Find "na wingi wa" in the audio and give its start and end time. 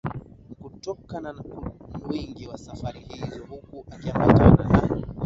1.19-2.57